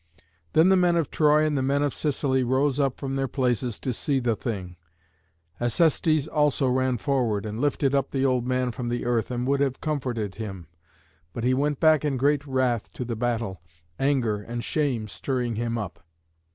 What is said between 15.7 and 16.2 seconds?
up.